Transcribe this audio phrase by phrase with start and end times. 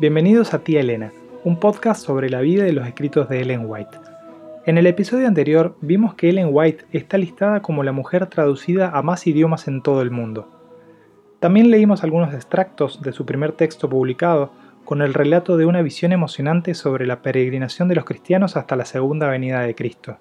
[0.00, 3.98] Bienvenidos a Tía Elena, un podcast sobre la vida y los escritos de Ellen White.
[4.64, 9.02] En el episodio anterior vimos que Ellen White está listada como la mujer traducida a
[9.02, 10.48] más idiomas en todo el mundo.
[11.40, 14.52] También leímos algunos extractos de su primer texto publicado
[14.84, 18.84] con el relato de una visión emocionante sobre la peregrinación de los cristianos hasta la
[18.84, 20.18] segunda venida de Cristo.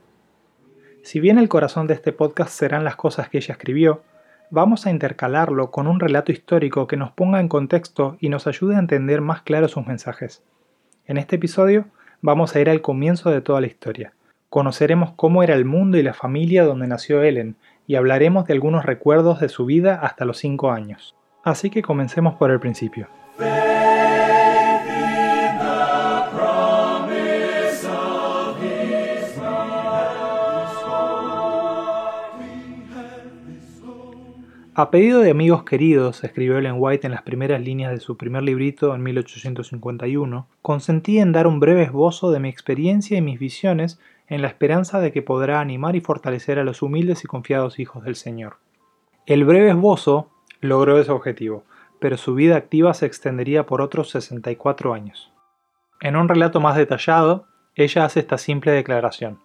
[1.08, 4.02] Si bien el corazón de este podcast serán las cosas que ella escribió,
[4.50, 8.76] vamos a intercalarlo con un relato histórico que nos ponga en contexto y nos ayude
[8.76, 10.44] a entender más claro sus mensajes.
[11.06, 11.86] En este episodio
[12.22, 14.12] vamos a ir al comienzo de toda la historia.
[14.50, 17.56] Conoceremos cómo era el mundo y la familia donde nació Ellen
[17.88, 21.16] y hablaremos de algunos recuerdos de su vida hasta los 5 años.
[21.42, 23.08] Así que comencemos por el principio.
[34.80, 38.44] A pedido de amigos queridos, escribió Ellen White en las primeras líneas de su primer
[38.44, 44.00] librito en 1851, consentí en dar un breve esbozo de mi experiencia y mis visiones
[44.28, 48.04] en la esperanza de que podrá animar y fortalecer a los humildes y confiados hijos
[48.04, 48.58] del Señor.
[49.26, 50.30] El breve esbozo
[50.62, 51.64] logró ese objetivo,
[52.00, 55.32] pero su vida activa se extendería por otros 64 años.
[56.02, 59.40] En un relato más detallado, ella hace esta simple declaración.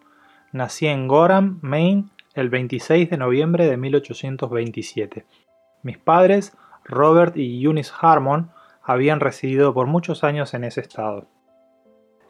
[0.52, 5.26] Nací en Gorham, Maine, el 26 de noviembre de 1827.
[5.82, 8.50] Mis padres, Robert y Eunice Harmon,
[8.82, 11.26] habían residido por muchos años en ese estado.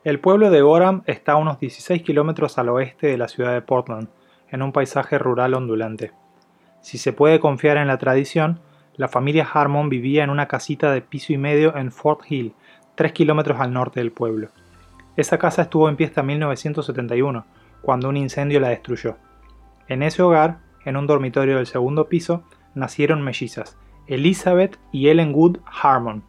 [0.04, 3.62] El pueblo de Gorham está a unos 16 kilómetros al oeste de la ciudad de
[3.62, 4.08] Portland,
[4.50, 6.12] en un paisaje rural ondulante.
[6.80, 8.60] Si se puede confiar en la tradición,
[8.96, 12.54] la familia Harmon vivía en una casita de piso y medio en Fort Hill,
[12.96, 14.48] 3 kilómetros al norte del pueblo.
[15.16, 17.46] Esa casa estuvo en pie hasta 1971,
[17.80, 19.16] cuando un incendio la destruyó.
[19.88, 22.44] En ese hogar, en un dormitorio del segundo piso,
[22.74, 26.24] nacieron mellizas, Elizabeth y Ellen Wood Harmon.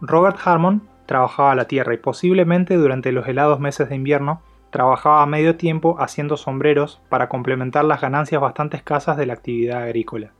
[0.00, 5.26] Robert Harmon trabajaba la tierra y posiblemente durante los helados meses de invierno trabajaba a
[5.26, 10.32] medio tiempo haciendo sombreros para complementar las ganancias bastante escasas de la actividad agrícola.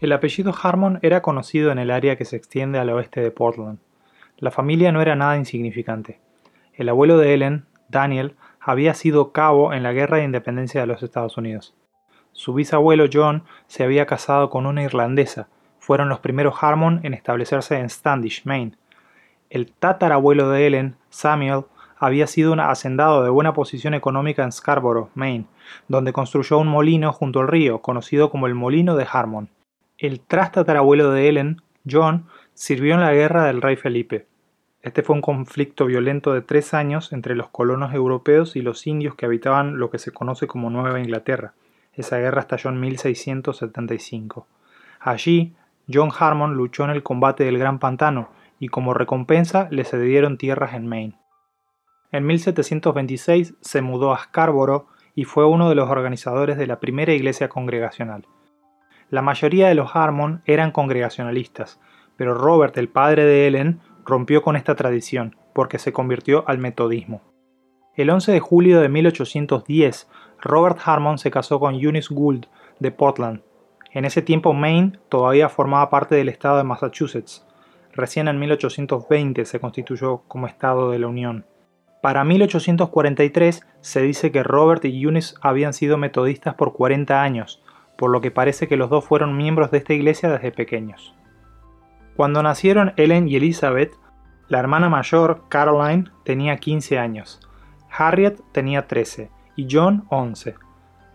[0.00, 3.78] El apellido Harmon era conocido en el área que se extiende al oeste de Portland.
[4.38, 6.18] La familia no era nada insignificante.
[6.74, 11.02] El abuelo de Ellen, Daniel, había sido cabo en la Guerra de Independencia de los
[11.02, 11.74] Estados Unidos.
[12.32, 15.48] Su bisabuelo John se había casado con una irlandesa.
[15.78, 18.76] Fueron los primeros Harmon en establecerse en Standish, Maine.
[19.50, 21.64] El tatarabuelo de Ellen, Samuel,
[21.98, 25.46] había sido un hacendado de buena posición económica en Scarborough, Maine,
[25.88, 29.50] donde construyó un molino junto al río, conocido como el Molino de Harmon.
[29.98, 34.26] El trastatarabuelo de Ellen, John, sirvió en la guerra del rey Felipe.
[34.82, 39.14] Este fue un conflicto violento de tres años entre los colonos europeos y los indios
[39.14, 41.54] que habitaban lo que se conoce como Nueva Inglaterra.
[41.94, 44.46] Esa guerra estalló en 1675.
[44.98, 45.54] Allí,
[45.92, 50.74] John Harmon luchó en el combate del Gran Pantano y como recompensa le cedieron tierras
[50.74, 51.14] en Maine.
[52.10, 57.12] En 1726 se mudó a Scarborough y fue uno de los organizadores de la primera
[57.12, 58.26] iglesia congregacional.
[59.10, 61.78] La mayoría de los Harmon eran congregacionalistas,
[62.16, 67.22] pero Robert, el padre de Ellen, rompió con esta tradición porque se convirtió al metodismo.
[67.94, 70.08] El 11 de julio de 1810,
[70.40, 72.46] Robert Harmon se casó con Eunice Gould
[72.80, 73.42] de Portland.
[73.92, 77.46] En ese tiempo Maine todavía formaba parte del estado de Massachusetts.
[77.92, 81.44] Recién en 1820 se constituyó como estado de la Unión.
[82.00, 87.62] Para 1843 se dice que Robert y Eunice habían sido metodistas por 40 años,
[87.98, 91.14] por lo que parece que los dos fueron miembros de esta iglesia desde pequeños.
[92.16, 93.94] Cuando nacieron Ellen y Elizabeth,
[94.48, 97.40] la hermana mayor, Caroline, tenía 15 años,
[97.90, 100.54] Harriet tenía 13 y John 11.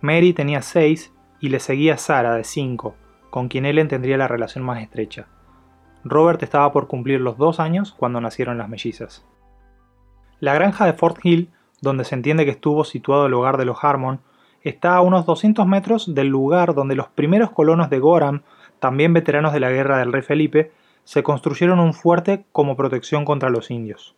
[0.01, 2.95] Mary tenía 6 y le seguía Sarah de 5,
[3.29, 5.27] con quien Ellen tendría la relación más estrecha.
[6.03, 9.25] Robert estaba por cumplir los dos años cuando nacieron las mellizas.
[10.39, 11.49] La granja de Fort Hill,
[11.81, 14.21] donde se entiende que estuvo situado el hogar de los Harmon,
[14.61, 18.41] está a unos 200 metros del lugar donde los primeros colonos de Gorham,
[18.79, 20.71] también veteranos de la guerra del rey Felipe,
[21.07, 24.17] se construyeron un fuerte como protección contra los indios.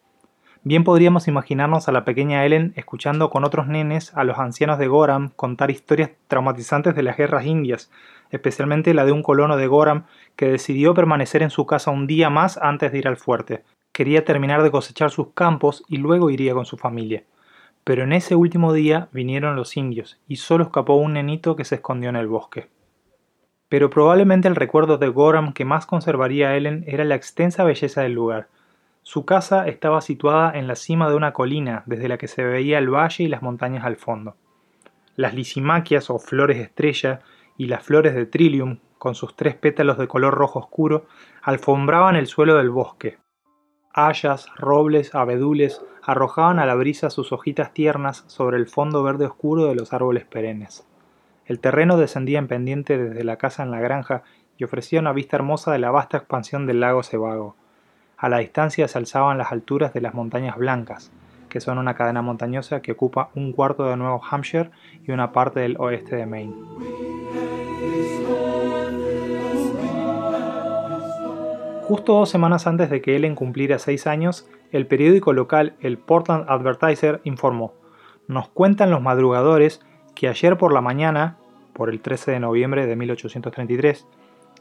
[0.64, 4.88] Bien podríamos imaginarnos a la pequeña Ellen escuchando con otros nenes a los ancianos de
[4.88, 7.92] Gorham contar historias traumatizantes de las guerras indias,
[8.32, 10.06] especialmente la de un colono de Gorham
[10.36, 13.64] que decidió permanecer en su casa un día más antes de ir al fuerte.
[13.92, 17.24] Quería terminar de cosechar sus campos y luego iría con su familia.
[17.84, 21.76] Pero en ese último día vinieron los indios y solo escapó un nenito que se
[21.76, 22.68] escondió en el bosque
[23.70, 28.14] pero probablemente el recuerdo de Gorham que más conservaría Ellen era la extensa belleza del
[28.14, 28.48] lugar.
[29.04, 32.80] Su casa estaba situada en la cima de una colina desde la que se veía
[32.80, 34.36] el valle y las montañas al fondo.
[35.16, 37.22] Las lisimaquias o flores estrella
[37.58, 41.06] y las flores de Trillium, con sus tres pétalos de color rojo oscuro,
[41.42, 43.18] alfombraban el suelo del bosque.
[43.94, 49.66] Hayas, robles, abedules arrojaban a la brisa sus hojitas tiernas sobre el fondo verde oscuro
[49.66, 50.89] de los árboles perennes.
[51.50, 54.22] El terreno descendía en pendiente desde la casa en la granja
[54.60, 57.56] y ofrecía una vista hermosa de la vasta expansión del lago Sebago.
[58.18, 61.12] A la distancia se alzaban las alturas de las montañas blancas,
[61.50, 64.70] que son una cadena montañosa que ocupa un cuarto de Nuevo Hampshire
[65.08, 66.54] y una parte del oeste de Maine.
[71.82, 76.46] Justo dos semanas antes de que Ellen cumpliera seis años, el periódico local, el Portland
[76.48, 77.74] Advertiser, informó,
[78.28, 79.82] nos cuentan los madrugadores
[80.20, 81.38] que ayer por la mañana,
[81.72, 84.06] por el 13 de noviembre de 1833,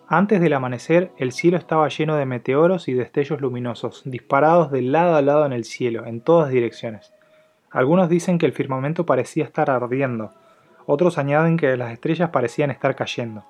[0.06, 5.16] antes del amanecer el cielo estaba lleno de meteoros y destellos luminosos, disparados de lado
[5.16, 7.12] a lado en el cielo, en todas direcciones.
[7.72, 10.32] Algunos dicen que el firmamento parecía estar ardiendo,
[10.86, 13.42] otros añaden que las estrellas parecían estar cayendo.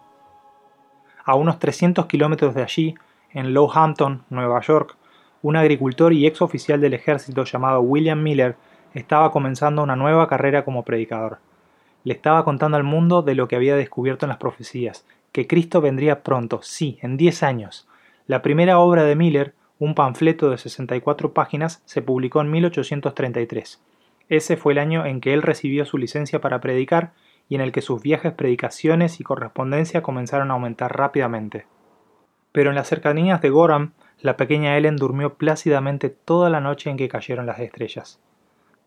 [1.27, 2.95] A unos 300 kilómetros de allí,
[3.35, 4.97] en Lowhampton, Nueva York,
[5.43, 8.57] un agricultor y ex oficial del ejército llamado William Miller
[8.95, 11.41] estaba comenzando una nueva carrera como predicador.
[12.09, 15.83] Le estaba contando al mundo de lo que había descubierto en las profecías, que Cristo
[15.83, 17.87] vendría pronto, sí, en 10 años.
[18.27, 23.83] La primera obra de Miller, un panfleto de 64 páginas, se publicó en 1833.
[24.31, 27.13] Ese fue el año en que él recibió su licencia para predicar
[27.47, 31.67] y en el que sus viajes, predicaciones y correspondencia comenzaron a aumentar rápidamente.
[32.53, 36.97] Pero en las cercanías de Gorham, la pequeña Ellen durmió plácidamente toda la noche en
[36.97, 38.19] que cayeron las estrellas.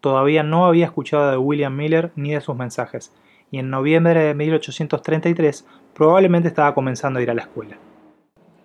[0.02, 3.14] Todavía no había escuchado de William Miller ni de sus mensajes,
[3.52, 7.78] y en noviembre de 1833 probablemente estaba comenzando a ir a la escuela.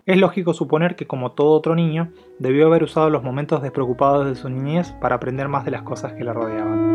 [0.06, 4.34] Es lógico suponer que, como todo otro niño, debió haber usado los momentos despreocupados de
[4.34, 6.92] su niñez para aprender más de las cosas que le rodeaban.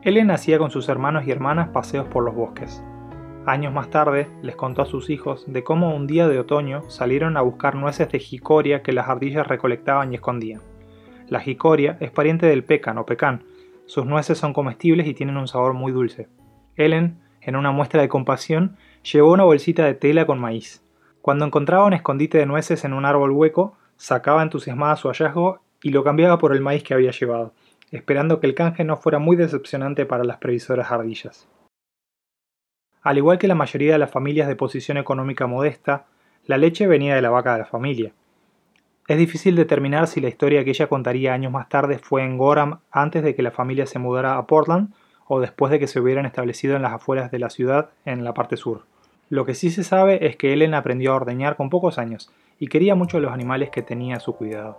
[0.00, 2.82] Ellen hacía con sus hermanos y hermanas paseos por los bosques.
[3.46, 7.36] Años más tarde les contó a sus hijos de cómo un día de otoño salieron
[7.36, 10.62] a buscar nueces de jicoria que las ardillas recolectaban y escondían.
[11.28, 13.44] La jicoria es pariente del pecan o pecan.
[13.86, 16.28] Sus nueces son comestibles y tienen un sabor muy dulce.
[16.76, 18.76] Ellen, en una muestra de compasión,
[19.12, 20.82] llevó una bolsita de tela con maíz.
[21.20, 25.90] Cuando encontraba un escondite de nueces en un árbol hueco, sacaba entusiasmada su hallazgo y
[25.90, 27.52] lo cambiaba por el maíz que había llevado
[27.94, 31.46] esperando que el canje no fuera muy decepcionante para las previsoras ardillas.
[33.04, 36.06] Al igual que la mayoría de las familias de posición económica modesta,
[36.46, 38.12] la leche venía de la vaca de la familia.
[39.06, 42.78] Es difícil determinar si la historia que ella contaría años más tarde fue en Gorham
[42.90, 44.94] antes de que la familia se mudara a Portland
[45.28, 48.32] o después de que se hubieran establecido en las afueras de la ciudad en la
[48.32, 48.86] parte sur.
[49.28, 52.68] Lo que sí se sabe es que Ellen aprendió a ordeñar con pocos años y
[52.68, 54.78] quería mucho los animales que tenía a su cuidado.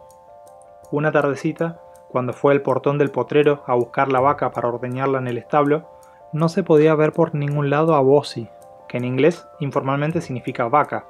[0.92, 1.80] Una tardecita,
[2.10, 5.95] cuando fue al portón del potrero a buscar la vaca para ordeñarla en el establo,
[6.36, 8.50] no se podía ver por ningún lado a Bossy,
[8.90, 11.06] que en inglés informalmente significa vaca.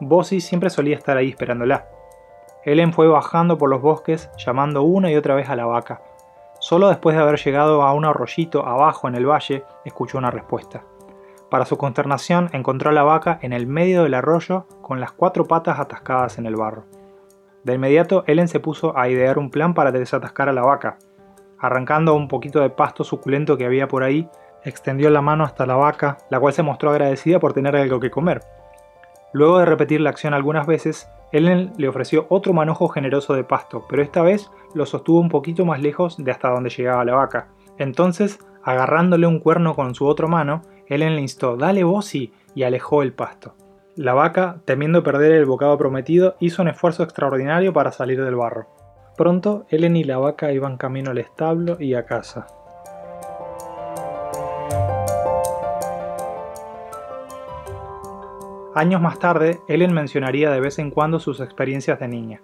[0.00, 1.86] Bossy siempre solía estar ahí esperándola.
[2.64, 6.02] Ellen fue bajando por los bosques llamando una y otra vez a la vaca.
[6.58, 10.82] Solo después de haber llegado a un arroyito abajo en el valle, escuchó una respuesta.
[11.48, 15.44] Para su consternación, encontró a la vaca en el medio del arroyo con las cuatro
[15.44, 16.86] patas atascadas en el barro.
[17.62, 20.98] De inmediato, Ellen se puso a idear un plan para desatascar a la vaca.
[21.60, 24.28] Arrancando un poquito de pasto suculento que había por ahí,
[24.66, 28.10] extendió la mano hasta la vaca, la cual se mostró agradecida por tener algo que
[28.10, 28.42] comer.
[29.32, 33.86] Luego de repetir la acción algunas veces, Ellen le ofreció otro manojo generoso de pasto,
[33.88, 37.48] pero esta vez lo sostuvo un poquito más lejos de hasta donde llegaba la vaca.
[37.78, 43.02] Entonces, agarrándole un cuerno con su otra mano, Ellen le instó, dale Bossy, y alejó
[43.02, 43.54] el pasto.
[43.96, 48.66] La vaca, temiendo perder el bocado prometido, hizo un esfuerzo extraordinario para salir del barro.
[49.16, 52.46] Pronto, Ellen y la vaca iban camino al establo y a casa.
[58.76, 62.42] Años más tarde, Ellen mencionaría de vez en cuando sus experiencias de niña.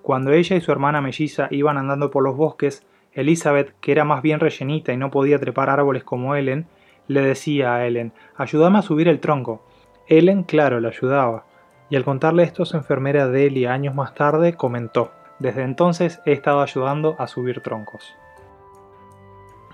[0.00, 4.22] Cuando ella y su hermana melliza iban andando por los bosques, Elizabeth, que era más
[4.22, 6.66] bien rellenita y no podía trepar árboles como Ellen,
[7.08, 9.66] le decía a Ellen, ayúdame a subir el tronco.
[10.06, 11.44] Ellen, claro, la ayudaba,
[11.90, 16.62] y al contarle esto su enfermera Delia años más tarde, comentó, desde entonces he estado
[16.62, 18.16] ayudando a subir troncos.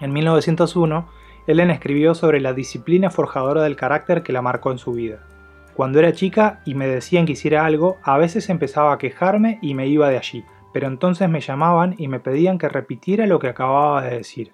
[0.00, 1.08] En 1901,
[1.46, 5.28] Ellen escribió sobre la disciplina forjadora del carácter que la marcó en su vida.
[5.74, 9.74] Cuando era chica y me decían que hiciera algo, a veces empezaba a quejarme y
[9.74, 13.48] me iba de allí, pero entonces me llamaban y me pedían que repitiera lo que
[13.48, 14.52] acababa de decir.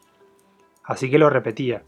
[0.85, 1.83] Así que lo repetía,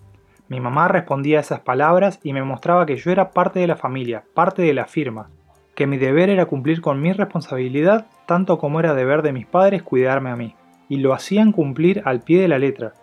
[0.50, 3.76] mi mamá respondía a esas palabras y me mostraba que yo era parte de la
[3.76, 5.30] familia, parte de la firma,
[5.76, 9.84] que mi deber era cumplir con mi responsabilidad tanto como era deber de mis padres
[9.84, 10.56] cuidarme a mí.
[10.88, 12.94] y lo hacían cumplir al pie de la letra.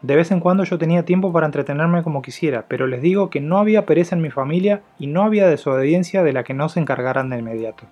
[0.00, 3.40] De vez en cuando yo tenía tiempo para entretenerme como quisiera, pero les digo que
[3.40, 6.78] no había pereza en mi familia y no había desobediencia de la que no se
[6.78, 7.84] encargaran de inmediato.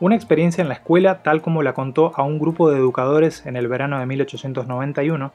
[0.00, 3.56] Una experiencia en la escuela, tal como la contó a un grupo de educadores en
[3.56, 5.32] el verano de 1891,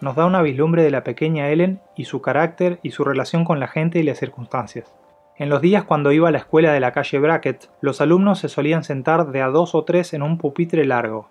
[0.00, 3.60] nos da una vislumbre de la pequeña Ellen y su carácter y su relación con
[3.60, 4.92] la gente y las circunstancias.
[5.36, 8.48] En los días cuando iba a la escuela de la calle Brackett, los alumnos se
[8.48, 11.28] solían sentar de a dos o tres en un pupitre largo,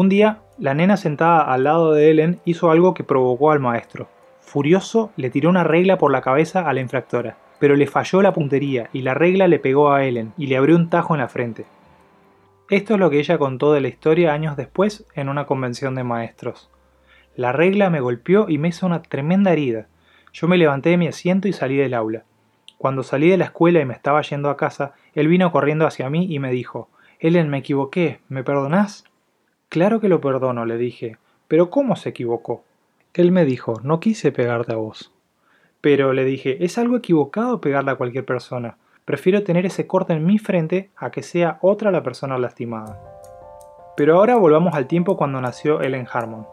[0.00, 4.08] un día, la nena sentada al lado de Ellen hizo algo que provocó al maestro.
[4.40, 8.32] Furioso, le tiró una regla por la cabeza a la infractora, pero le falló la
[8.32, 11.26] puntería y la regla le pegó a Ellen y le abrió un tajo en la
[11.26, 11.66] frente.
[12.70, 16.04] Esto es lo que ella contó de la historia años después en una convención de
[16.04, 16.70] maestros.
[17.34, 19.88] La regla me golpeó y me hizo una tremenda herida.
[20.32, 22.22] Yo me levanté de mi asiento y salí del aula.
[22.76, 26.08] Cuando salí de la escuela y me estaba yendo a casa, él vino corriendo hacia
[26.08, 26.88] mí y me dijo,
[27.18, 29.02] Ellen, me equivoqué, ¿me perdonás?
[29.68, 31.18] Claro que lo perdono, le dije.
[31.46, 32.64] Pero ¿cómo se equivocó?
[33.12, 35.12] Él me dijo, no quise pegarte a vos.
[35.80, 38.78] Pero le dije, es algo equivocado pegarle a cualquier persona.
[39.04, 42.98] Prefiero tener ese corte en mi frente a que sea otra la persona lastimada.
[43.96, 46.46] Pero ahora volvamos al tiempo cuando nació Ellen Harmon.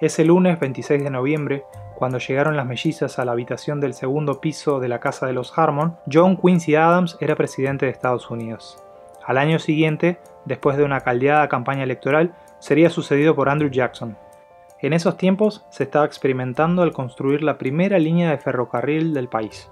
[0.00, 1.64] Ese lunes 26 de noviembre,
[1.96, 5.56] cuando llegaron las mellizas a la habitación del segundo piso de la casa de los
[5.56, 8.82] Harmon, John Quincy Adams era presidente de Estados Unidos.
[9.24, 14.16] Al año siguiente, después de una caldeada campaña electoral, sería sucedido por Andrew Jackson.
[14.80, 19.68] En esos tiempos se estaba experimentando al construir la primera línea de ferrocarril del país.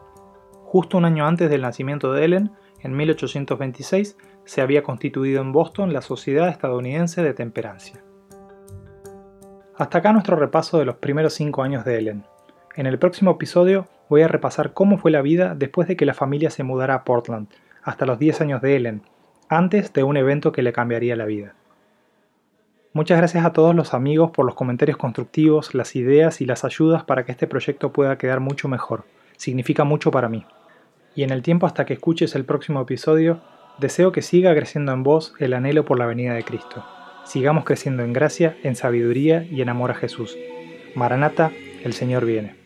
[0.65, 5.93] Justo un año antes del nacimiento de Ellen, en 1826, se había constituido en Boston
[5.93, 8.03] la Sociedad Estadounidense de Temperancia.
[9.77, 12.25] Hasta acá nuestro repaso de los primeros cinco años de Ellen.
[12.75, 16.15] En el próximo episodio voy a repasar cómo fue la vida después de que la
[16.15, 17.47] familia se mudara a Portland,
[17.85, 19.03] hasta los 10 años de Ellen,
[19.49, 21.55] antes de un evento que le cambiaría la vida.
[22.93, 27.05] Muchas gracias a todos los amigos por los comentarios constructivos, las ideas y las ayudas
[27.05, 29.05] para que este proyecto pueda quedar mucho mejor.
[29.37, 30.45] Significa mucho para mí.
[31.15, 33.41] Y en el tiempo hasta que escuches el próximo episodio,
[33.79, 36.85] deseo que siga creciendo en vos el anhelo por la venida de Cristo.
[37.25, 40.37] Sigamos creciendo en gracia, en sabiduría y en amor a Jesús.
[40.97, 41.53] Maranata,
[41.85, 42.60] el Señor viene.